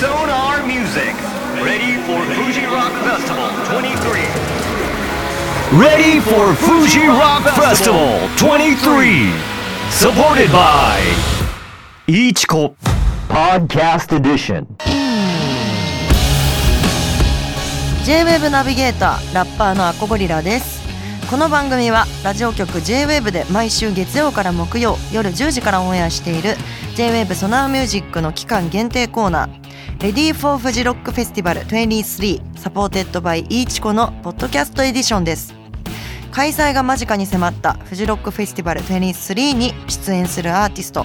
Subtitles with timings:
[0.00, 1.12] Sonar Music.
[1.62, 4.24] Ready for Fuji Rock Festival 23.
[5.78, 9.30] Ready for Fuji Rock Festival 23.
[9.90, 11.02] Supported by
[12.06, 12.74] Ichiko
[13.28, 14.66] Podcast Edition.
[18.06, 20.80] J-WAVE ナビゲーターラッパーのアコゴリラです
[21.30, 26.56] この番組はラジオ局 J-WAVE で毎週月曜から木曜夜10時からオンエアしている
[26.96, 29.69] J-WAVE SONAR MUSIC の期間限定コーナー
[30.00, 35.52] Ready for FUJI ROCK FESTIVAL 23 supported by iichiko の Podcast Edition です。
[36.32, 41.04] 開催が間近に迫った FUJI ROCK FESTIVAL 23に出演するアーティスト。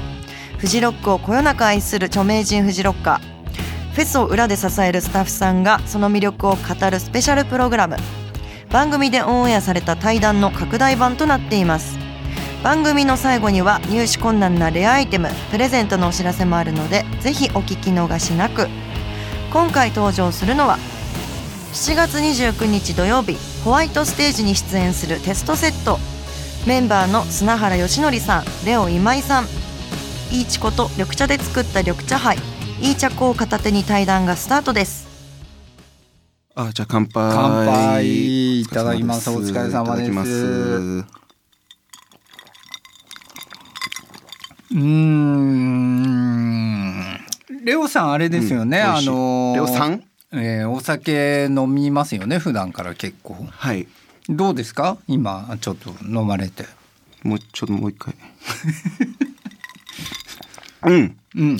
[0.59, 3.93] フジロックをこよなく愛する著名人フジロッカー。
[3.95, 7.97] フェスを裏で支えるスタッフさんがその魅力を語るスペシャルプログラム。
[8.71, 11.97] 番組でオンエアされた対談の拡大版となっています。
[12.63, 18.69] 番組の最後には入手困難なレアアイテムプレゼントのお知らせもあるのでぜひお聞き逃しなく。
[19.55, 20.77] 今回登場するのは
[21.71, 25.97] 7月29日土曜日ホワイトステージに出演するテストセット。
[26.67, 29.45] メンバーの砂原義則さんレオ今井さん。
[30.29, 32.37] いいちこと緑茶で作った緑茶杯
[32.81, 35.07] いい茶粉を片手に対談がスタートです。
[36.53, 37.31] あ、じゃあ乾杯。
[37.33, 38.59] 乾杯。
[38.59, 39.29] いただきます。
[39.29, 40.11] お疲れ様です。
[44.71, 46.24] うーん
[47.65, 49.09] レオさんあれですよね、あうん美味しい。
[49.09, 50.03] のーレオさん？
[50.33, 53.35] えーお酒飲みますよね普段から結構。
[53.49, 53.87] はい。
[54.29, 54.99] どうですか？
[55.07, 56.65] 今ちょっと飲まれて。
[57.23, 58.13] もうちょっともう一回。
[60.93, 61.57] うん、うん。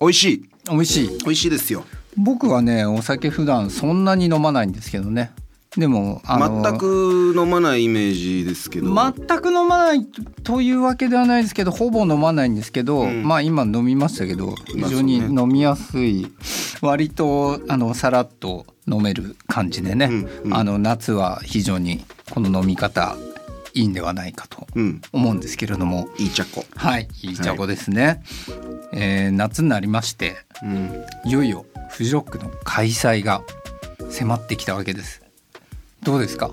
[0.00, 0.48] 美味しい。
[0.70, 1.18] 美味しい。
[1.18, 1.84] 美味しいですよ。
[2.16, 5.32] 僕はねお酒普段そんなに飲まないんですけどね
[5.76, 8.94] でも全く飲まないイメージですけど。
[8.94, 10.04] 全く飲まない
[10.44, 13.22] というわけではないですけどほぼ飲まないんですけど、うん。
[13.26, 16.26] まあ今飲みましたけど非常に飲みやすい
[16.82, 20.54] 割とあのさらっと飲める感じでね、うんうん。
[20.54, 23.16] あの夏は非常にこの飲み方
[23.72, 26.08] いいんではないかとうん、思うんですけれども。
[26.18, 26.66] いい茶子。
[26.76, 28.22] はいいい茶子ですね、
[28.92, 33.42] えー夏になりましてうん、いよいよフジロックの開催が
[34.10, 35.21] 迫ってきたわけです
[36.02, 36.50] どうですか？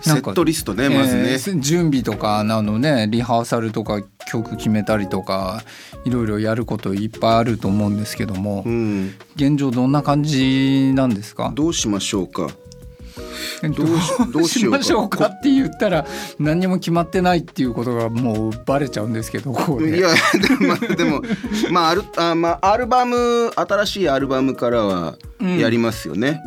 [0.00, 1.32] セットリストね、まずね。
[1.32, 5.62] えー準備とかなのねリハーサルとか曲決めたりとか
[6.04, 11.52] いろいろやることいっぱいあると思うんですけども、うん、現状どんな感じなんですか？
[11.54, 12.48] どうしましょうか？
[13.62, 16.04] どどうしどうしましょうかって言ったら
[16.38, 20.08] 何にも決まってないっていうことがもうバレちゃうんですけどいや
[20.42, 21.22] でもまあでも
[21.70, 25.16] まあアルあまあアルバム新しいアルバムからは
[25.58, 26.40] やりますよね。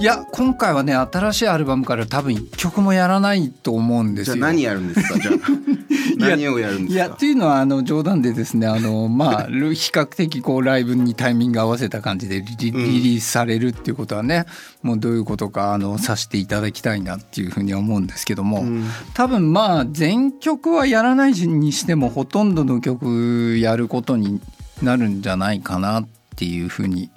[0.00, 4.36] いや今回はね新しいアルバムから多分一曲もやらないと思うんですよ。
[4.36, 5.18] じゃあ何やるんですか？
[5.18, 5.34] じゃあ
[6.18, 7.04] 何をやるんですか？
[7.04, 7.26] いやって。
[7.26, 14.44] いうのはあの冗談でですねあのまあ 比較的こうライブにタイミング合わせた感じでリリリリースされるっていうことはね、
[14.82, 24.40] もうどういうことかあのさしていただきたいなっていうふうには思うんですけども、ん多分まあ全曲はやらないにしてもほとんどの曲やることに
[24.82, 27.10] なるんじゃないかなっていうふうに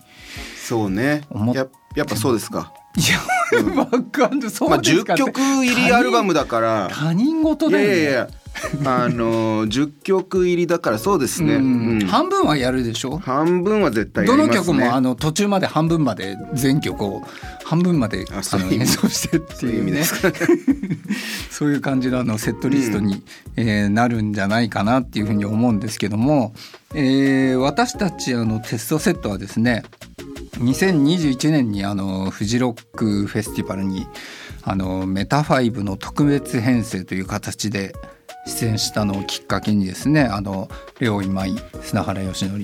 [0.66, 1.22] そうね。
[1.54, 2.74] ややっぱそうですか。
[2.98, 3.02] い
[3.62, 6.90] や、わかんないそまあ10うですかって曲入りアルバムだから。
[6.92, 8.30] 他人事いだよねやいやいや。
[8.86, 11.56] あの10曲入りだからそうですね。
[11.56, 13.18] うんうん半分はやるでしょ？
[13.18, 14.58] 半分は絶対やどりますね。
[14.58, 17.22] の曲もあの途中まで半分まで全曲を
[17.66, 20.04] 半分まであの演奏してっていうね。
[21.52, 23.24] そういう感じのあのセットリストに、
[23.58, 26.54] えーなるんじゃないかなっていうふうに思うんですけども、
[26.94, 29.84] えー私たちあのテストセットはですね
[30.60, 34.08] 2021年にあのフジロックフェスティバルに
[34.64, 37.94] あのメタファイブの特別編成という形で
[38.48, 42.60] 出演したのをきっかけにですねあのレオ今井砂原義則、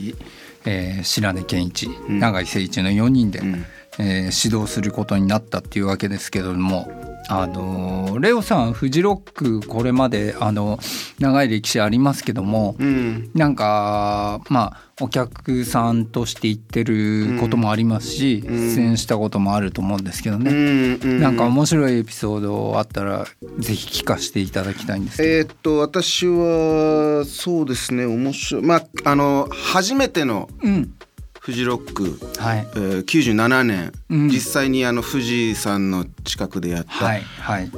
[0.65, 2.19] えー白根健一ん。
[2.19, 3.65] 永井誠一の4人で、ん
[3.99, 6.91] えー指導することになったっていうわけですけれども。
[7.29, 10.79] あのレオさんフジロックこれまであの
[11.19, 13.29] 長い歴史ありますけども、うん。
[13.33, 18.75] なんかまあお客さんとして行ってることもありますし、ん。
[18.75, 21.19] 出演したこともあると思うんですけどうね、んうん。
[21.21, 23.25] なんか面白いエピソードあったら
[23.59, 28.63] ぜひ聞かせていただきたいんですえーっと私はそうですね面白い。
[28.63, 30.93] まああの初めてのうん
[31.41, 32.67] フジロック、はい。
[32.75, 34.27] えー、97年、うん。
[34.27, 37.71] 実際にあの富士山の近くでやった、はいはい。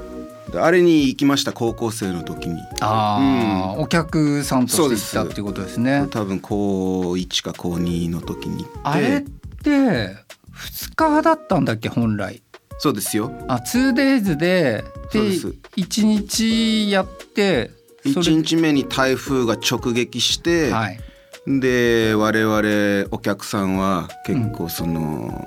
[0.51, 2.62] であれに行きました高校生の時に。
[2.81, 6.07] ああ、お客さんとして行ったっていうことですね。
[6.12, 8.80] 多分高1か高2の時に行って。
[8.83, 12.44] あれって2日だったんだっけ本来。
[12.80, 13.31] そうですよ。
[13.48, 15.48] あ 2days ででそうです。
[15.77, 17.71] 1日やって
[18.04, 21.00] それ1日目に台風が直撃して、はい
[21.48, 25.45] で我々お客さんは結構その、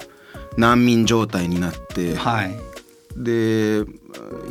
[0.56, 2.56] 難民状態になって、はい。
[3.16, 3.82] で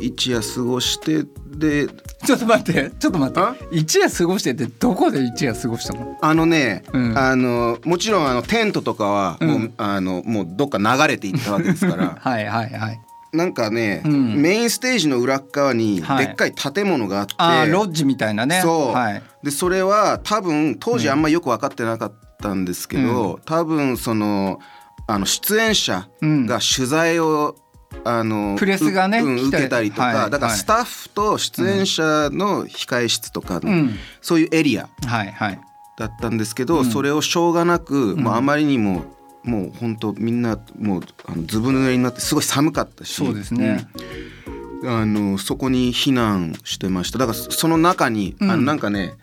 [0.00, 3.64] 一夜過ごしてでちょっと待ってちょっと待あって。
[3.70, 6.18] 一夜過ごしてってどこで一夜過ごしたの？
[6.20, 7.16] あのね、うん。
[7.16, 12.16] あのもちろんあのテントとかはもう,、うんあのもうどっか流れていったわけですから。
[12.20, 13.00] はいはいはい
[13.36, 14.36] なんかね、うん。
[14.40, 16.26] メインステージの裏っ側にはい。
[16.26, 18.60] でっかい建物があって、ロッジみたいなね。
[18.62, 19.22] そう、はい。
[19.42, 24.58] でそれは多分当時あんまよく分かってなかったんですけど、多分その
[25.06, 27.54] あの出演者が取材を、
[28.04, 30.14] あのプレスがねううん受けたりとか、はい。
[30.16, 33.98] はいだからスタッフと出演者の控室とかの、うん。
[34.20, 34.88] そういうエリア
[35.98, 36.84] だったんですけど、うん。
[36.84, 38.20] それをしょうがなく、ん。
[38.20, 39.04] もうあまりにも
[39.46, 43.14] もう本当みんなもうあのずぶ濡れになってすごい寒かったし。
[43.14, 43.88] そうですね、
[44.82, 44.90] うん。
[44.90, 47.18] あのそこに避難してました。
[47.18, 48.50] だからそその中に、うん。
[48.50, 49.14] あのなんかね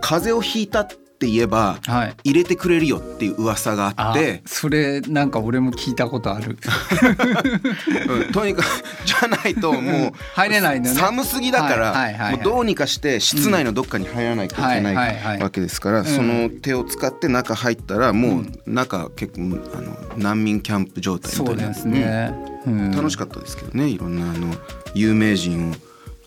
[0.00, 2.16] 風邪をひいたって言えばはい。
[2.24, 6.58] 入れてくれるよっていう噂がああって、それなんか俺も聞いたことある。
[8.08, 8.66] うんとにかく
[9.04, 10.90] じゃないともう入れないね。
[10.90, 16.04] 寒すぎだから、もうどうにかして室内のどっかに入らないといけないわけですから、ん。
[16.04, 22.34] その手を使って中入ったらもう中結構あの難民キャンプ状態みたいなそうですね、
[22.66, 22.90] うん。
[22.90, 24.54] 楽しかったですけどねいろんなあの
[24.94, 25.74] 有名人を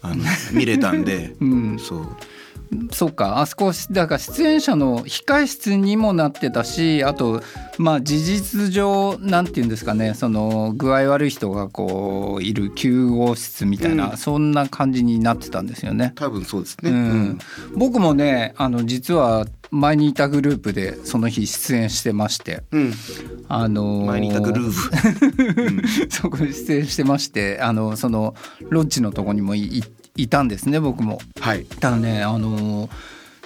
[0.01, 1.79] あの見れたんで、 うん。
[1.79, 2.07] そう
[2.91, 3.39] そうか。
[3.39, 7.41] あそこだから出演者の控室にもなってたしあと
[7.77, 10.13] まあ事実上なんて言うんですかね。
[10.13, 14.17] その具合悪い人がこういる救護室みたいな、うん。
[14.17, 16.13] そんな感じになってたんですよね。
[16.15, 16.91] 多分そうですね。
[16.91, 17.39] うん。
[17.75, 22.93] 僕もねあの実は前にいたグループでその日出演してまして、うん、
[23.47, 24.71] あのー前にいたグルー
[26.07, 26.11] プ。
[26.11, 28.35] そこに出演してましてあのその
[28.69, 29.83] ロッジのとこにもいい
[30.23, 31.19] いたんですね僕も。
[31.39, 31.65] はい。
[31.65, 32.89] ただねあの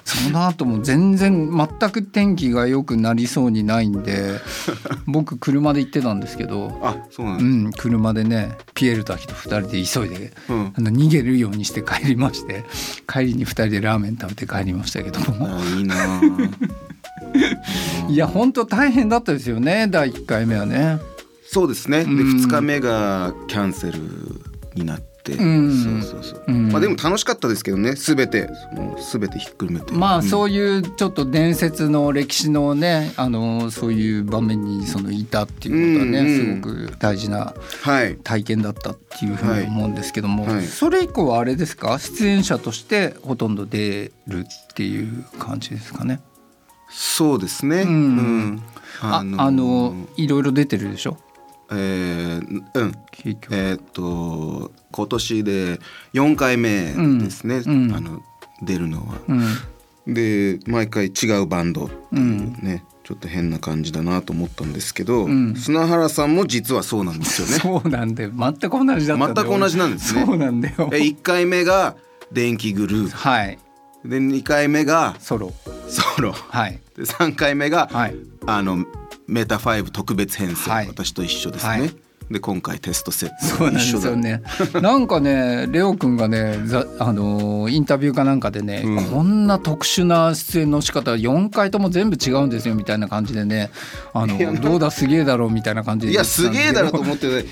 [0.04, 4.40] その後も全然全く天気が良くなりそうにないんで
[5.08, 7.44] 僕車で行ってたんですけど、あ、そうなんう。
[7.70, 12.66] ん、車でねピエール滝と2人で急いで、うんあの逃げるようにして帰りまして
[13.12, 16.22] 帰りに2人でラーメン食べて帰りましたけどもあ、いいなあ。
[18.08, 21.00] いや本当大変だったですよね第1回目はね。
[21.48, 22.04] そうですね。
[22.04, 24.00] で、うん二日目がキャンセル
[24.76, 25.15] になって。
[25.34, 26.44] うんそうそうそう。
[26.48, 27.96] うんまあ、でも楽しかったですけどね。
[27.96, 29.92] すべて、もうすべてひっくるめて。
[29.94, 38.18] まあうんそういうちょっと伝説の歴史のねあのそういう場面にそのいたっていうことはね、うんうんすごく大事なはい。
[38.24, 41.98] 体験だったっていうふうに思うんですけども、はいはいそれ以降はあれですか？
[42.00, 44.44] 出演者としてほとんど出るっ
[44.76, 46.20] ていう感じですかね。
[46.90, 47.82] そうですね。
[47.82, 48.62] うんうん。
[49.02, 51.18] ああのいろいろ出てるでしょ？
[51.72, 52.92] えーうん。
[53.26, 55.80] えーっと今年で
[56.14, 57.86] 4回目ですね、うん。
[57.86, 57.96] うん。
[57.96, 58.22] あの
[58.62, 59.16] 出るのは。
[59.28, 60.14] うん。
[60.14, 65.56] で毎回違うバンドっていうね、ちょっと変な感じだなと思ったんですけど、ん。
[65.56, 67.54] 砂原さんも実はそうなんですよね。
[67.82, 68.32] そうなんだよ。
[68.38, 69.48] 全く同じだったんだよ。
[69.50, 70.26] 全く同じなんですね。
[70.26, 70.90] そうなんだよ。
[70.94, 71.96] え1回目が
[72.32, 73.58] 電気グルーはい。
[74.04, 75.54] プで2回目がソロ。
[75.88, 76.32] ソロ。
[76.32, 76.80] はい。
[76.96, 78.16] で3回目が、はい。
[78.46, 78.86] あの
[79.28, 81.70] メタ5特別編成、はい私と一緒ですね。
[81.70, 81.96] はい
[82.30, 84.42] で今回テストセットそうなんですよね。
[84.82, 93.70] なんかね、レオくんがね、ざあのーインタビューかなんかでね、うんこんな特殊な出演の仕方、4回とも全部違うんですよみたいな感じでね、
[94.14, 97.46] あのどうだすげえだろうみたいな感じでいやすげえだろうと思ってね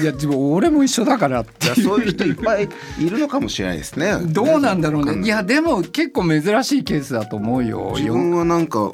[0.00, 2.68] いや自分俺も一緒だからっていやそういう人いっぱい
[3.00, 4.16] いるのかもしれないですね。
[4.26, 5.22] どうなんだろうね。
[5.22, 7.94] いいやでも結構珍しいケースだと思うよ。
[7.96, 8.92] 自分はなんか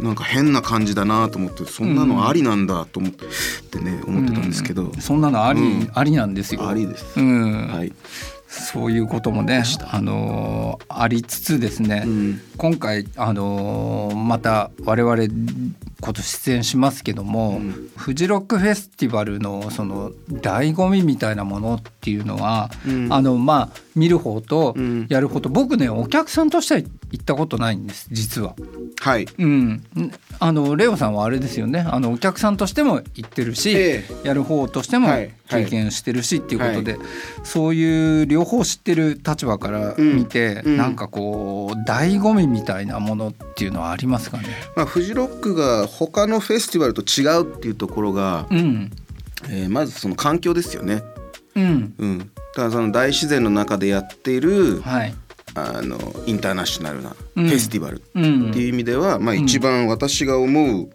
[0.00, 5.90] なんか変な感じだなと思ってそんなのありなんだと思ってね思ってたんですけど、そんなのあり、うん。
[5.94, 6.68] ありなんですよ。
[6.68, 7.18] ありです。
[7.18, 7.68] うん。
[7.68, 7.92] はい、
[8.48, 12.40] そういうこともね、あのーありつつですね、うん。
[12.56, 15.24] 今回、あのーまた我々
[16.00, 17.90] 今年出演しますけども、うん。
[17.96, 23.12] フジロックフェスティバルのその醍醐味みたいなものっていうのは、うん。
[23.12, 25.06] あのまあ見る方とうん。
[25.08, 25.40] やる方。
[25.40, 28.54] と、僕ねお客さんとしては行ったことないんです実は。
[29.00, 29.26] はい。
[29.38, 29.82] うん、ん
[30.38, 31.80] あのレオさんはあれですよね。
[31.80, 35.32] あのお客さんとしても行ってるし、えやる方としてもはい。
[35.48, 35.64] はい。
[35.64, 36.98] 経験してるしっていうことで、
[37.44, 40.76] そういう両方知ってる立場から見て、うんうん。
[40.76, 44.44] なんかこう醍醐味みたいなものっていうのはありますかね？
[44.76, 48.90] まあ、フジロックが他のフェスティバルと違うっていうところが、うん。
[49.48, 51.02] えーまずその環境ですよね。
[51.54, 51.94] うん。
[51.98, 55.14] うん、だからその大自然の中でやっているはい。
[55.54, 57.46] あのインターナショナルなフうん。
[57.46, 60.88] ェスティバルうんっていう意味では、まあ、一番私が思う、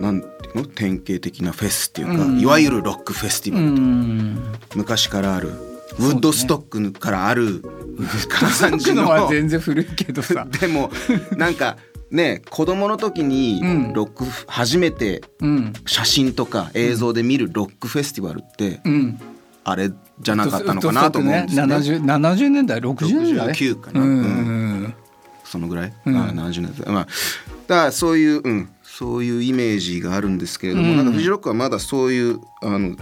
[0.00, 0.64] なんていうの？
[0.64, 2.40] 典型的なフェスっていうか、うん。
[2.40, 4.52] いわゆるロックフェスティうバル、ん。
[4.76, 5.48] 昔からある
[5.98, 7.62] ウッドストックからある、
[8.40, 10.46] 唐三僕寺ののは全然古いけどさ。
[10.60, 10.90] でも
[11.36, 11.76] なんか
[12.10, 13.92] ね子供の時にうん。
[13.92, 15.72] ロックフ初めてうん。
[15.86, 19.18] 写真とか映像で見るロックフェスティバルってうん。
[19.64, 21.62] あれじゃなかったのかなと思うんですね。
[21.62, 24.00] 70, 70年代60年代？69かな。
[24.00, 24.08] うん。
[24.08, 24.94] うん。
[25.44, 26.92] そのぐらい、うんあ70年代。
[26.92, 27.06] まあ
[27.66, 30.96] だからそういう、うん、そういうイメージがあるんですけれども、うん。
[30.96, 32.96] なんかフジロックはまだそういうあの、うん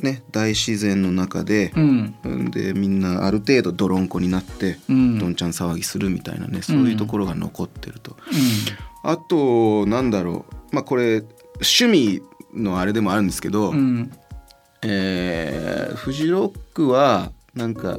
[0.00, 2.14] ね、大自然の中で、うん。
[2.24, 2.50] うん。
[2.50, 5.18] でみんなある程度泥んこになって、うん。
[5.18, 8.12] どんちゃん騒ぎするみたいなねそういうところが残ってると。
[8.12, 8.14] う
[9.02, 10.74] あとなんだろう。
[10.74, 11.24] まあこれ
[11.56, 12.22] 趣味
[12.54, 14.12] のあれでもあるんですけど、んうん
[14.84, 17.98] えーフジロックはなんか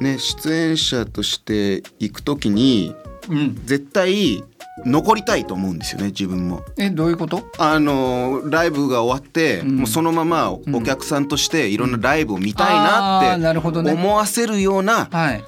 [0.00, 2.94] ね出演者として行く時に
[3.28, 3.60] うん。
[3.64, 4.42] 絶対
[4.84, 6.62] 残りたいと思うんですよね自分も。
[6.76, 7.42] えどういうこと？
[7.58, 9.76] あのライブが終わって、うん。
[9.76, 15.44] もうそのままお客さんとしていろんなライブを見たいなって思わせるようなはい。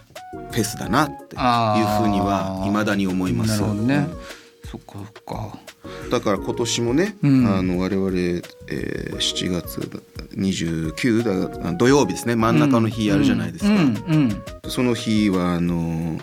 [0.52, 3.61] フェスだなっていうふうには未だに思います。
[3.61, 4.09] なるほどね。
[4.71, 5.59] そっかそっか
[6.10, 7.46] だから今年もね、うん。
[7.46, 8.10] あの我々、
[8.68, 9.80] えー7月
[10.36, 12.36] 29だ土曜日ですね。
[12.36, 13.78] 真ん中の日やるじゃないですか、うん。
[13.78, 14.42] うん。
[14.70, 16.18] その日はあの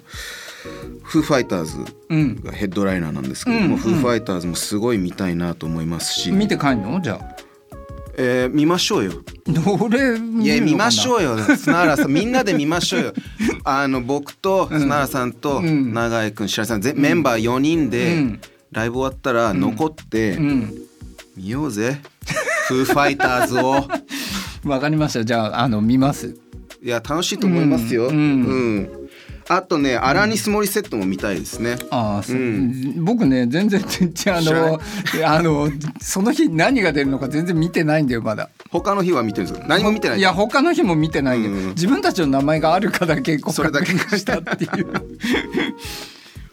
[1.04, 1.78] フーファイターズ
[2.10, 2.36] うん。
[2.42, 3.78] がヘッドライナーなんですけども、うん。
[3.78, 7.02] フーファイターズもすごい見たいなと思いますし、見て帰んの？
[7.02, 7.36] じゃあ。
[8.16, 9.12] えー見ましょうよ。
[9.48, 11.38] どれ見いや見ましょうよ。
[11.58, 13.14] 砂原さん みんなで見ましょうよ。
[13.64, 15.94] あの僕と砂原さんとうん。
[15.94, 18.40] 永井君白井さんぜメンバー4人でうん
[18.74, 20.74] ライブ終わったら残ってうん。
[21.38, 22.00] 見ようぜ。
[22.68, 23.88] フーファイターズを。
[24.70, 25.26] わかりました。
[25.26, 26.36] じゃああの見ます。
[26.82, 28.78] いや楽しいと思いますよ、ううん。
[28.80, 28.90] ん。
[29.50, 32.36] あとねアラニス・モリセットも見たいですね、ああ、そう。
[32.38, 33.04] うん。
[33.06, 34.82] 僕ね全然全然あの
[35.26, 35.70] あの
[36.02, 38.50] その日何が出るのか全然見てないんだよまだ。
[38.70, 39.68] 他の日は見てるんですか？
[39.68, 40.20] 何も見てない。
[40.20, 41.70] いや他の日も見てないんで、うん。
[41.70, 43.92] 自分たちの名前があるかだけそれだけ。
[44.18, 44.88] したっていう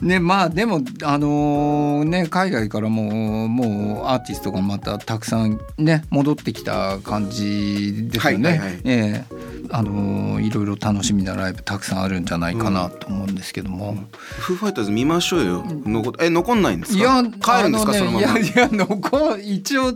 [0.01, 8.81] ねまあでもあのね海外からももうアーティストがまたたくさんね戻ってきた感じですよね、はいはいはい。
[8.85, 9.51] ええ。
[9.73, 15.65] あのいろいろ楽しみなライブたくさんあるんじゃないかなと思うんですけども、フーファイターズ見ましょうよ。
[15.85, 16.99] 残え残んないんですか？
[16.99, 18.39] いや帰るんですか、ねそのまま。
[18.39, 19.93] いやいや残一応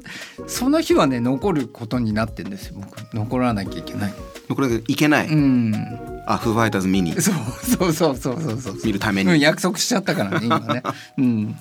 [0.46, 2.76] その日はね残ることになってんですよ。
[2.76, 4.14] 僕残らなきゃいけない
[4.48, 5.74] これいけない、うん。
[6.26, 7.12] あフーファイターズ見に。
[7.20, 7.34] そう
[7.64, 8.60] そうそうそうそう。
[8.60, 9.30] そう見るために。
[9.30, 10.82] うん、約束しちゃったからね今ね。
[11.18, 11.56] うん。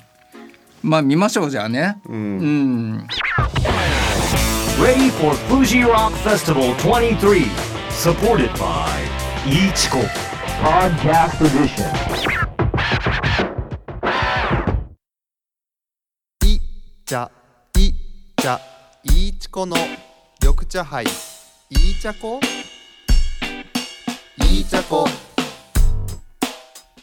[0.82, 1.98] まあ見ましょうじゃあね。
[2.06, 2.94] ううん。
[2.96, 3.08] ん
[4.82, 7.48] Ready for Fuji Rock Festival 23.
[7.90, 8.90] Supported by
[9.46, 10.04] Ichiko.
[10.62, 11.86] Podcast Edition.
[16.46, 16.60] い
[17.06, 17.32] 茶
[17.78, 17.94] い
[18.42, 18.60] 茶
[19.04, 19.76] いいちこの
[20.42, 21.08] 緑茶杯い
[21.92, 22.40] い茶こ
[24.54, 25.08] いい茶こ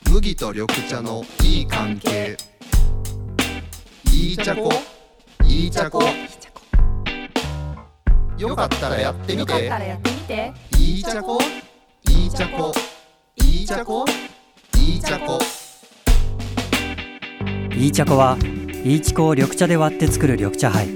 [0.09, 2.37] 麦と緑茶のいい関係。
[4.13, 4.71] いい茶こ
[5.45, 6.01] いい茶こ
[8.39, 9.65] よかったらやってみて。
[9.65, 10.53] やってみて。
[10.79, 11.41] いい茶こ
[12.09, 12.73] いい茶こ
[13.43, 14.05] いい茶こ
[14.79, 15.39] いい茶こ
[17.75, 18.39] いい茶粉は
[18.85, 20.87] いいちこを緑茶で割って作る緑茶杯。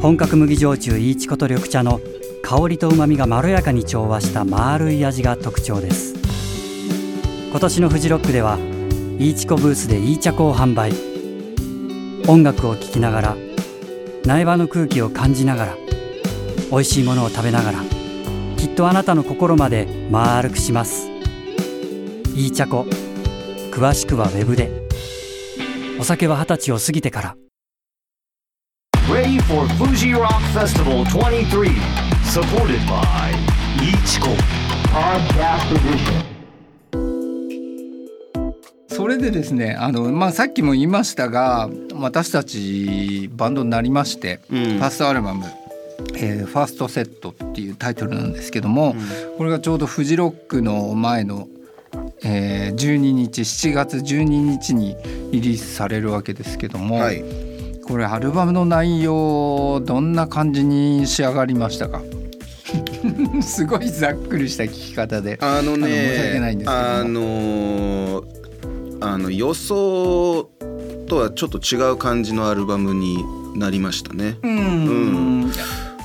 [0.00, 1.98] 本格麦焼酎いいちこと緑茶の
[2.46, 6.14] 香りと旨みがまろやかに調和した丸い味が特徴です。
[7.50, 8.56] 今年のフジロックでは
[9.18, 10.92] いいちこブースでいい茶粉を販売。
[12.28, 13.36] 音楽を聴きながら
[14.24, 15.76] 苗場の空気を感じながら
[16.70, 17.80] 美味しいものを食べながら
[18.56, 21.08] きっとあなたの心まで丸くします。
[22.36, 22.86] いい茶粉
[23.72, 24.86] 詳しくはウェブで。
[25.98, 27.36] お酒は二十歳を過ぎてから
[29.16, 31.70] Ready for Fuji Rock Festival 23.
[32.22, 33.32] Supported by
[33.80, 34.36] Ichiko
[34.92, 36.22] Podcast Edition.
[38.88, 45.46] それでですねあの、まあ、さっきも言いましたが私たちバンドになりまして、うんファーストアルバム
[46.14, 48.94] 「えーファーストセット」っていうタイトルなんですけども、
[49.38, 51.48] これがちょうどフジロックの前の、
[52.22, 54.94] えー12日7月12日に
[55.32, 57.45] リリースされるわけですけども、はい
[57.86, 62.02] これアルバムの内容どんな感じに仕上がりましたか？
[63.42, 65.38] すごいざっくりした聞き方で。
[65.40, 66.80] あのね申し訳ないんですけど。
[66.80, 68.36] もあのー
[68.98, 70.48] あの予想
[71.06, 73.18] とはちょっと違う感じのアルバムに
[73.54, 74.38] なりましたね。
[74.42, 75.52] うん。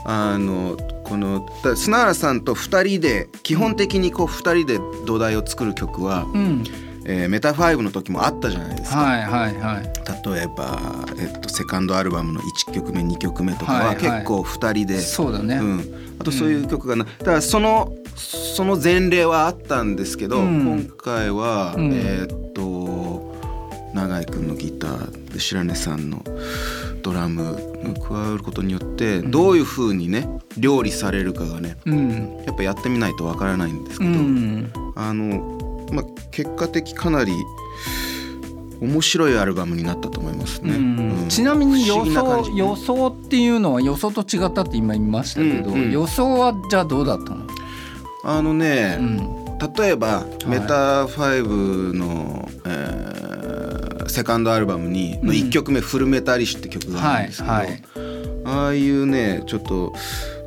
[0.05, 6.63] あのこのだ砂原さんと2人で基本的にこう2人で土台を作る曲は、うん
[7.11, 8.97] えーメタファイブの時もあったじゃないですか。
[8.99, 9.83] はいはいはい。
[10.33, 10.79] 例えば、
[11.19, 20.85] えっと、セカンドアルバムの1曲目2曲目とかは結構2人で、そうだね、うん、あとそういう曲がな、だからそのその前例はあったんですけど、うん。
[20.85, 21.93] 今回は、うん。
[21.93, 23.31] えーっと
[23.93, 26.23] 永井君のギターで白根さんの
[27.01, 32.37] ドラムが加わることによってどういう風にね料理されるかがねうん。
[32.45, 34.71] やっぱやってみないとわからないんですけうど、ん。
[34.95, 35.57] あの、
[35.91, 37.31] まあ、結果的かなり
[38.81, 40.73] 面白いアルバムになったと思いますね。
[40.73, 41.25] うん。
[41.29, 45.91] ちなみに予想予想っていうのは予想と違ったって今言いましたけど、うんうん。
[45.91, 47.45] 予想はじゃあどうだったの、
[48.23, 49.41] あのね、うん。
[49.75, 53.21] 例えば、メタ5の、えー
[54.11, 57.83] セカンドアルバムにの1曲目「フルメタリッシュ」って曲があるんですけど、はいはい。
[58.43, 59.93] ああいうねちょっと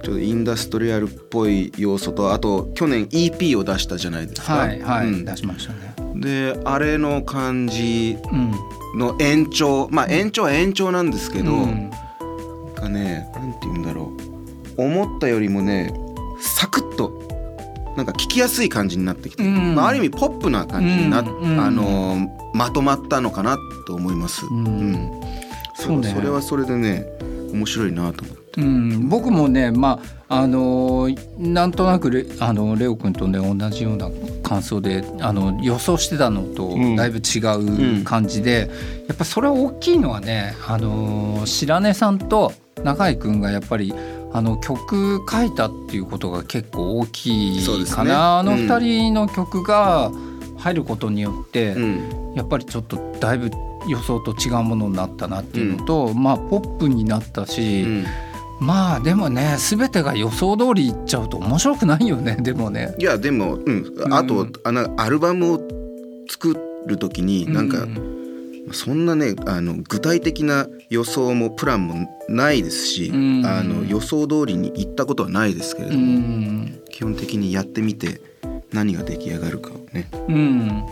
[0.04, 4.54] ちょっとインダストリアルっぽい要素とあと去年 EP を出したじゃないですか。
[4.54, 5.94] はいはい、うん出しましたね。
[6.14, 8.52] であれの感じうん
[8.98, 11.96] の延長まあ延長は延長なんですけど、うんな
[12.70, 14.12] んかねなんて言うんだろ
[14.76, 15.94] う思ったよりもね
[16.38, 17.24] サクッと
[17.96, 23.56] なんか聞きやすい感じになってきて、うんまあ、ある意味ポップな感じになっ、うんうんあのまとまったのかな
[23.86, 24.44] と思います。
[24.44, 25.10] ん
[25.76, 27.06] そうねそれはそれでね
[27.52, 28.43] 面白いなと思って。
[28.56, 34.08] うん、僕もねまああのーなんとなくレあのレオ君とね同じような
[34.42, 36.96] 感想であの予想してたのとうん。
[36.96, 37.40] だいぶ違
[38.00, 38.70] う感じで、
[39.08, 43.92] やっぱそれは大きいのはねあのー白根さんと中井君がやっぱり
[44.32, 48.58] あの曲書いたっていうことが結構大きいかな、あのうん。
[48.66, 50.10] 二人の曲が
[50.58, 52.34] 入ることによって、うん。
[52.34, 53.50] やっぱりちょっとだいぶ
[53.88, 58.04] 予想と違うものになったなっていうのと、まあポップになったし、うん
[58.64, 62.36] まあでもね全てが予想通りいっちゃうと面白くないよね。
[62.40, 62.94] でもね。
[62.98, 64.52] いやでも、うん、あと、うん。
[64.64, 65.60] あのアルバムを
[66.28, 66.56] 作
[66.86, 73.42] る時になんか、うそんなねあの具体的な予想もプランもないですし、うん。
[73.44, 76.78] あの予想通りにいったことはないですけれどうも、ん。
[76.90, 78.20] 基本的にやってみて
[78.72, 80.08] 何が出来上がるかをね。
[80.28, 80.82] うん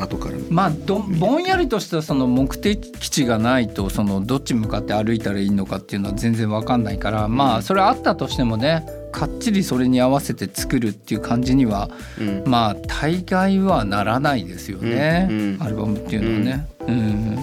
[0.00, 0.36] 後から。
[0.48, 12.42] まあどぼんやりとしたその目的地がないとそのどっち向かって歩いたらいいのかっていうのは全然わかんないからまあそれあったとしてもねかっちりそれに合わせて作るっていう感じにはうん。
[12.46, 15.62] まあ大概はならないですよね、うんうん。
[15.62, 16.68] アルバムっていうのはね。
[16.86, 17.38] うん。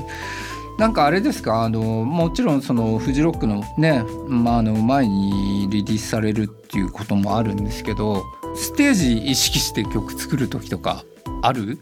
[0.77, 1.63] なんかあれですか？
[1.63, 8.23] あのもちろんそのフジロックのね、まあ、あの前にリリースされるっていうこともあるんですけど
[8.55, 11.03] ステージ意識して曲作る時とか
[11.41, 11.79] ある？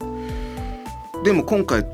[1.26, 1.86] でも今回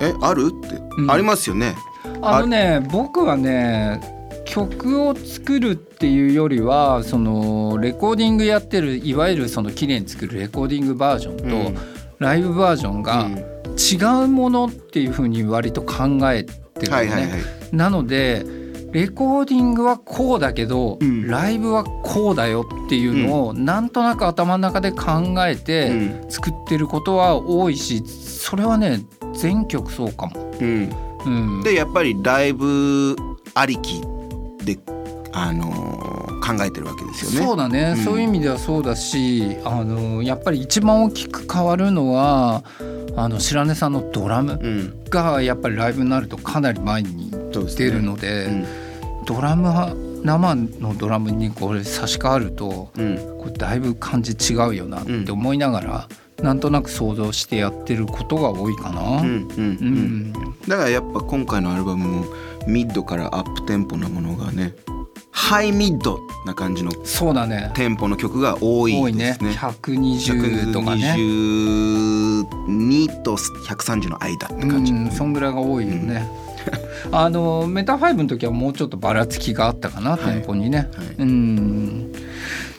[0.00, 0.52] えある？
[0.54, 1.10] って、うん。
[1.10, 1.74] ありますよね。
[2.22, 4.00] あのね僕はね
[4.44, 11.78] 曲を作るっていうよりはそのレコーディングやってるいわゆるその綺麗に作るレコーディングバージョンと、うん。
[12.18, 13.34] ライブバージョンがうん。
[13.78, 17.42] 違うものっていうふうに割と考えてるのね。
[17.72, 18.44] なので
[18.96, 21.26] レコーディングはこうだけど、うん。
[21.28, 26.30] ライブはこうだよっていうのをなんとなく頭の中で考えうてん。
[26.30, 29.04] 作ってることは多いしそれはね
[29.34, 30.50] 全曲そうかも。
[30.58, 30.90] うん。
[31.26, 31.28] う
[31.60, 33.16] ん、でやっぱりライブ
[33.52, 34.00] ありき
[34.64, 34.78] で
[35.32, 37.46] あのー考えてるわけですよね。
[37.46, 38.04] そうだね、うん。
[38.04, 42.62] そういう意味ではそうだしあのやっぱり一番大きく変わるのは
[43.14, 45.04] あの白根さんのドラムうん。
[45.10, 47.30] がやっぱりライブになるとかなり前に
[47.76, 48.85] 出るので、うん
[49.26, 56.08] ドラムは生のドラムにこれ差し替わるとうんこれだいぶ感じ違うよなって思いながら、
[56.42, 59.02] なんとなく想像してやってることが多いかな。
[59.02, 59.32] うんうんううん
[60.30, 60.32] ん
[60.66, 62.24] だからやっぱ今回のアルバムも
[62.66, 64.74] ミッドからアップテンポなものがね
[65.30, 69.50] ハイミッドな感じのそうだねテンポの曲が多いですね。
[69.52, 74.92] 120とかね122と130の間って感じ。
[74.92, 76.26] うんそんぐらいが多いよね。
[77.12, 80.78] あの METAFIVE の時はもうちょっとばらつきがあったかな、はいテンポにね。
[80.78, 82.12] はいうん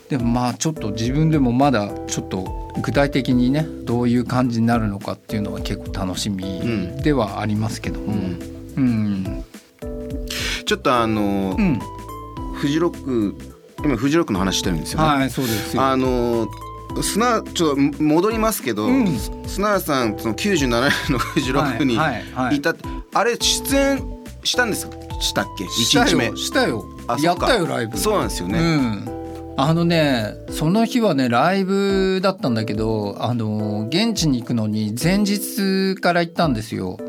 [0.09, 8.05] でもまあちょっと自分でもまだちょっと具体的にねどういう感じになるのかっていうのは結構楽しみんではありますけども。
[8.05, 8.39] うん
[8.77, 9.43] うん
[10.65, 11.79] ちょっとあのうん
[12.55, 13.35] フジロック
[13.83, 15.07] 今フジロックの話してるんですよね。
[15.07, 15.81] はいそうですよ。
[15.83, 16.47] あの
[17.01, 19.07] 砂ちょっと戻りますけど、うん
[19.47, 22.73] さんその97年のフジロックにはいはいはいいた、
[23.17, 24.03] あれ出演
[24.43, 24.87] したんです
[25.19, 25.67] したっけ？
[25.69, 26.35] した1日目よ。
[26.37, 26.85] したよ。
[27.07, 27.97] あやったよライブ。
[27.97, 29.05] そうなんですよね、うん、
[29.57, 36.99] あのねその日はねライブだったんだけどあの現地に行くのに前日から行ったんですよ。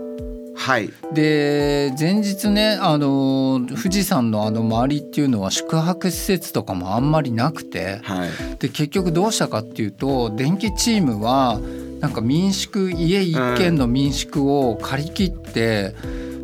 [0.57, 0.91] はい。
[1.13, 8.01] で前日ねあの富士山のあの周りっていうのは宿泊施設とかもあんまりなくて。
[8.03, 8.31] はい。
[8.59, 11.61] で結局どうしたかっていうと電気チームは
[12.01, 15.95] なんか民宿家一軒の民宿を借り切って、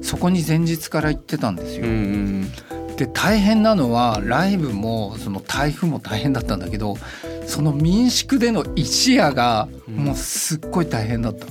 [0.02, 1.86] そこに前日から行ってたんですよ。
[1.86, 2.52] うんうん
[2.96, 6.96] で大変なのはライブもその台風も大変だったんだけど
[7.44, 11.46] その民宿での一夜がもうすっごい大変だった。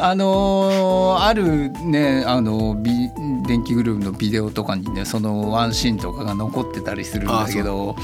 [0.00, 2.92] あのーあるねあのビ
[3.46, 7.96] 電気グループのビデオとかにねそのワンシーンとかが残ってたりするんだけど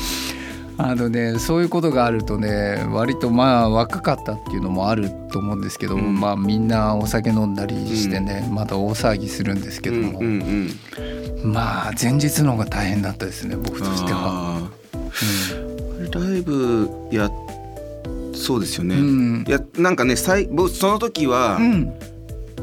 [0.77, 6.21] あのねそういうことがあるとね割とまあ若かったっていうのもあると思うんですけど、うん。
[6.21, 10.71] まあみんなお酒飲んだりしてね、また大騒ぎするんですけども、うんうん
[11.43, 11.53] うん。
[11.53, 14.71] まあ前日の方が大変だったですね僕としては。
[16.13, 17.31] ライブや
[18.35, 19.45] そうですよね、うん。
[19.47, 21.93] いやなんかね最僕その時はうん。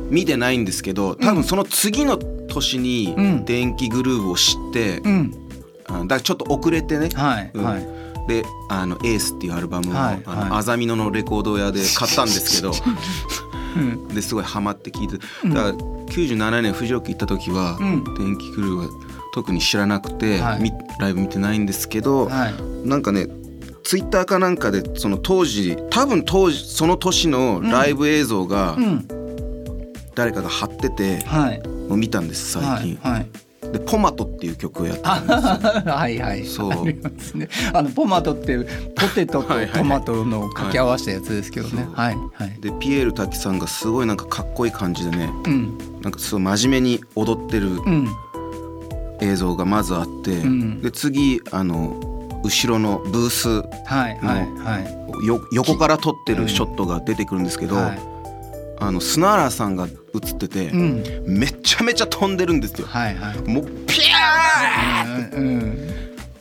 [0.09, 3.45] 見てないんですけど多分その次の年にうん。
[3.45, 5.33] 電気グルーヴを知って、うん。
[5.33, 5.40] あ
[5.99, 7.21] だからちょっと遅れてね、うん。
[7.21, 7.51] はい。
[7.57, 10.49] はいであの「エースっていうアルバムを、はいあのはい。
[10.59, 12.71] アザミノのレコード屋で買ったんですけど。
[13.75, 14.07] うん。
[14.09, 15.17] ですごいハマって聴いて。
[15.17, 18.03] だから97年フジロック行った時は、うん。
[18.15, 18.89] 電気グルーヴは
[19.33, 20.61] 特に知らなくて、はい。
[20.61, 22.87] みライブ見てないんですけど、はい。
[22.87, 23.27] なんかね
[23.83, 29.07] ツイッターかなんかでその当時多分当時その年のライブ映像がうん。
[30.13, 31.19] 誰かが貼ってて、
[31.89, 33.27] う見たんです最近、はいはい
[33.71, 35.41] で「ポマト」っていう曲をやってたんですよ。
[35.93, 36.45] はいはい。
[36.45, 36.71] そう。
[36.71, 37.47] ありますね。
[37.73, 38.57] あのポマトって
[38.95, 41.87] ポテトとトマトの掛け合わせたやつですけどね。
[41.93, 42.17] はい。
[42.33, 45.77] はいでピエール滝さんがすごいなんかかっこいい感じでねうん。
[46.01, 48.07] なんかすごい真面目に踊ってるうん。
[49.21, 50.81] 映像がまずあって、ん。
[50.81, 51.95] で次あの
[52.43, 55.25] 後ろのブースはいはいはい。
[55.25, 57.99] よ横から撮ってるショットが出てくるんですけど、はい。
[58.79, 61.03] あの砂原さんが映ってて、うん。
[61.25, 62.87] めちゃめちゃ飛んでるんですよ。
[62.87, 63.37] はいはい。
[63.49, 65.91] もうピャーうんうん。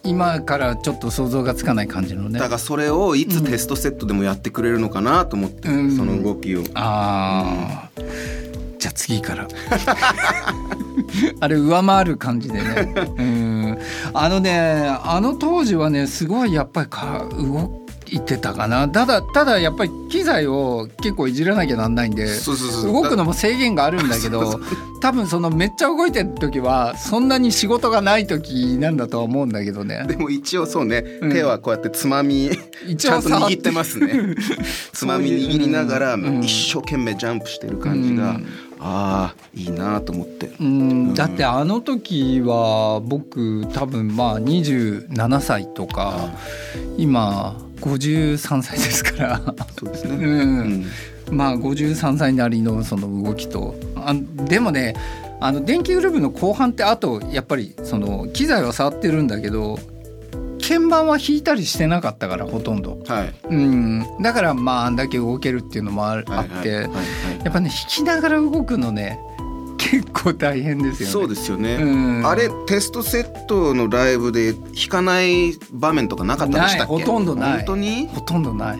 [0.02, 2.38] 今からちょっと想像がつかない感じのね。
[2.38, 5.96] だからそれをいつテストセットでもやってくれるのかなと思って、うん。
[5.96, 6.62] その動きを。
[6.74, 8.00] ああ、
[8.78, 9.46] じゃあ次から。
[11.40, 12.94] あれ上回る感じでね。
[13.18, 13.78] うん。
[14.12, 17.79] あのねあの当時はねすごいやっぱりか動
[18.10, 18.88] いてたかな。
[18.88, 22.26] ただただやっぱり機材を結構いじらなきゃなんないんで
[22.84, 24.60] 動くのも制限があるんだけど
[25.00, 30.04] 多分そのめっちゃ動いてる時はそんなに仕事がない時なんだとは思うんだけどね。
[30.06, 31.32] でも一応そうね、うん。
[31.32, 32.50] 手はこうやってつまみ
[32.86, 34.34] 一ちゃんと握ってますね。
[34.92, 36.42] つまみ握りながら、うん。
[36.42, 38.46] 一生懸命ジャンプしてる感じが、うん。
[38.82, 41.14] ああいいなと思って、うん。
[41.14, 46.30] だってあの時は僕多分まあ27歳とか
[46.96, 50.84] 今53歳ですから、そうですね、うん。
[51.28, 51.36] うん。
[51.36, 53.74] まあ53歳なりのその動きと。
[53.96, 54.14] あ
[54.46, 54.94] でもね
[55.40, 59.78] あの電気グループの後半ってあとやっぱりその機材は触ってるんだけど
[60.60, 63.34] 鍵盤は弾いたりしてなかったからほとんど、はい。
[63.48, 66.24] うん、だからまああんだけ動けるっていうのもあっ
[66.62, 66.86] て、や
[67.48, 69.18] っぱね弾きながら動くのね
[69.80, 71.12] 結構大変ですよね。
[71.12, 76.94] そうですよね、うんあれテストセットのライブで弾かない場面とかなかったでしたっけ？
[76.94, 78.06] ないほとんどない本当に？
[78.08, 78.78] ほとんどない。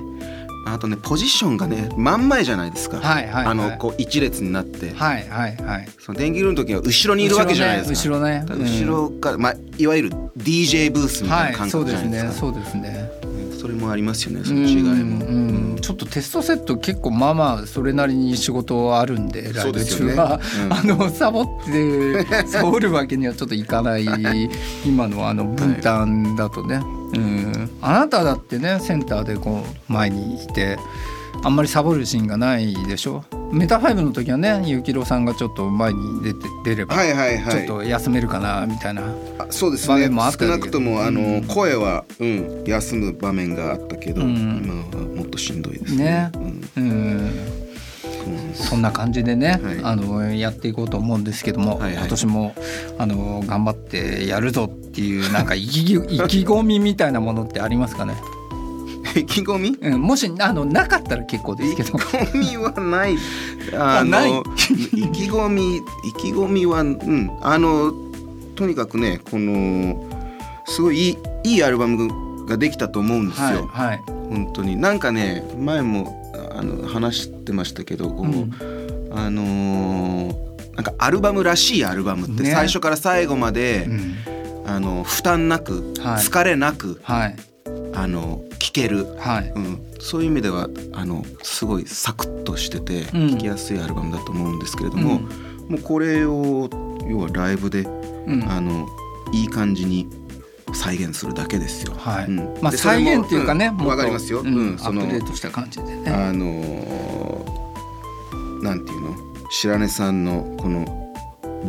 [0.66, 5.88] あとねポジションがね真ん前じゃないですか、はいはいはいあのこう一列になって、はいはいはい。
[5.98, 8.44] その電気グルーの時は後ろにいるわけじゃないですか後ろね。
[8.46, 13.10] だ後ろねから後ろから、まあ、いわゆる DJ ブースうんはいみたいな感そうです覚じゃないですか、ねそうですね。
[13.60, 15.78] それもありますよねその違いも、うんうん。
[15.80, 20.72] ちょっとテストセット結構まあまあそれなりに仕事あるんでライブ中は、ねうん。
[20.72, 24.06] あのサボってサボるわけにはちょっといかない
[24.86, 26.80] 今のあの分担だとね、
[27.12, 30.78] うん、あなただってねセンターでこう前にいて
[31.42, 33.24] あんまりサボるシーンがないでしょ？
[33.52, 37.52] メタファイブの時はねゆきろさんがちょっと前に出て出れば、はいはいはい。
[37.52, 39.02] ちょっと休めるかなみたいな、
[39.38, 40.52] あそうです場ね面もあったけど。
[40.52, 41.44] 少なくともあの、うん。
[41.46, 44.62] 声は、うん、休む場面があったけど、うん。
[44.64, 46.04] 今はもっとしんどいですね。
[46.04, 46.30] ね。
[46.34, 46.60] うん。
[46.76, 47.30] うん。
[48.54, 49.80] そんな感じでね、はい。
[49.82, 51.94] あのやっていこうと思うんですけども、はいはい。
[51.94, 52.54] 今年も
[52.98, 58.14] あの頑張ってやるぞっていうなんか意気意気込みみたいなものってありますかね、
[59.16, 59.68] 意気込み？
[59.80, 61.90] うん、もしあのなかったら結構ですけど。
[61.90, 63.16] 意気込みはない。
[63.74, 64.30] あのない。
[64.30, 65.80] 意気込み意
[66.18, 67.30] 気込みはうん。
[67.42, 67.92] あの
[68.56, 70.04] とにかくねこの
[70.66, 74.02] すごいいいいいアルバムができたと思うんですはいよ、はい。
[74.06, 74.76] 本当に。
[74.76, 78.52] なんかね前もあの話してましたけどこう、うん。
[79.12, 82.52] あのーなんかアルバムらしいアルバムってね。
[82.52, 84.14] 最初から最後まで、うん。
[84.66, 86.24] あの負担なく、はい。
[86.24, 87.36] 疲れなくはい
[87.94, 89.52] あの聴ける、はい。
[89.54, 93.30] うん、そういう意味ではあのすごいサクッとしててうん。
[93.32, 95.20] 聴きやすいアルバムだと思うんですけれども、
[95.68, 96.68] もうこれを
[97.08, 97.86] 要はライブで、
[98.26, 98.44] うん。
[98.48, 98.86] あの
[99.32, 100.06] いい感じに
[100.72, 101.94] 再現するだけですよ。
[101.96, 102.26] はい。
[102.26, 102.36] うん。
[102.62, 103.86] まあ再現っていうかね、うん。
[103.86, 104.40] わかりますよ。
[104.40, 104.46] うん。
[104.46, 104.76] うん。
[104.80, 106.10] アップデートした感じでね。
[106.10, 107.60] あのー
[108.62, 109.16] なんていうの？
[109.50, 111.14] 白根さんのこの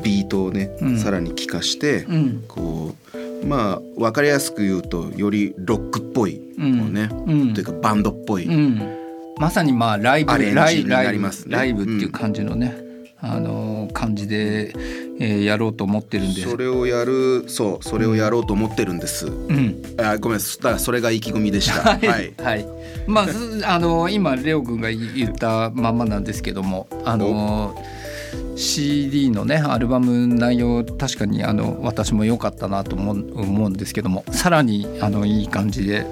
[0.03, 0.99] ビートをね、うん。
[0.99, 2.43] さらに聴かして、うん。
[2.47, 6.80] こうまあ分かりやすく言うとよりロックっぽい、うん。
[6.80, 7.54] こうね、うん。
[7.54, 9.01] というかバンドっぽい、うん。
[9.38, 10.56] まさにまあライブアレンジ
[10.88, 11.56] ライブりますね。
[11.56, 12.75] ライブっていう感じのね、
[13.19, 14.73] あの感じで、
[15.19, 19.84] えーやろうと思ってるんでそれをやるそうそれをやろうと思ってるんです、うん。
[19.99, 21.82] あごめんだそれが意気込みでした。
[21.93, 22.34] はい、はい。
[22.38, 22.67] はい、
[23.06, 27.75] まあずあの今レオ君が言ったまんまなんですけどもあの
[28.56, 36.06] CD のねアルバム内容確かにあの私も良かったなと思う思うんですけどもさらにあのいい感じで、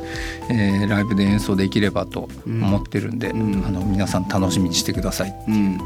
[0.49, 3.63] えーライブで演奏できればと思ってるんで、ん。
[3.65, 5.77] あの皆さん楽しみにしてください、うん。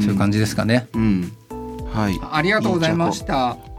[0.00, 1.32] そういう感じですかね、うん。
[1.92, 2.18] はい。
[2.30, 3.71] ありがとうございました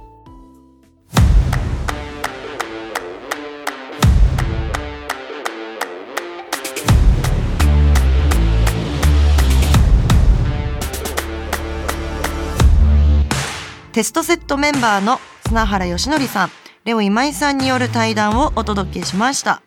[13.93, 16.49] テストセットメンバーの砂原義則さん、
[16.84, 19.62] レオ今井さんによる対談をお届けしました。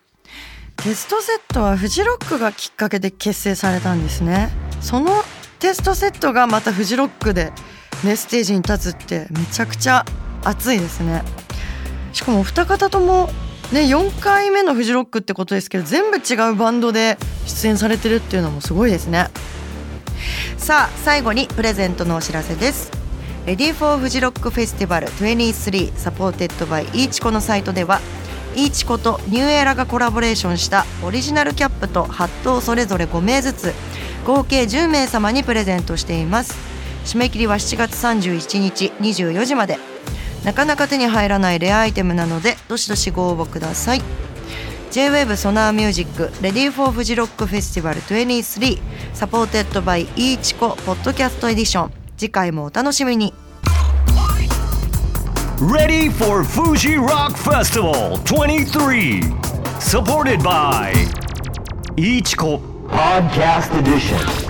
[0.79, 4.49] テストセットはフジロックがきっかけで結成されたんですね。
[4.81, 5.13] その
[5.61, 7.53] テストセットがまたフジロックで
[8.03, 10.05] ねステージに立つってめちゃくちゃ
[10.43, 11.23] 熱いですね。
[12.13, 13.31] しかもお二方とも
[13.71, 19.29] ね4回目のフジロックってことですけど全部違うバンドで出演されてるっていうのもすごいですね。
[20.59, 23.06] さあ最後にプレゼントのお知らせです。
[23.47, 28.01] Ready for FUJI ROCK FESTIVAL 23 supported by iichiko のサイトでは
[28.57, 33.73] iichiko と New Era がコラボレーションしたオリジナルキャップとハットをそれぞれ5名ずつ
[34.27, 36.57] 合計10名様にプレゼントしています。
[37.05, 39.79] 締め切りは7月31日24時まで。
[40.43, 44.03] なかなか手に入らないレアアイテムなのでどしどしご応募ください。
[44.91, 48.81] J-WAVE SONAR MUSIC Ready for FUJI ROCK FESTIVAL 23
[49.15, 52.06] サポーテッドバイイーチコポッドキャストエディション。
[52.17, 53.35] 次回もお楽しみに
[55.59, 59.23] Ready for Fuji Rock Festival 23.
[59.81, 60.93] Supported by
[61.97, 64.46] Ichiko Podcast Edition.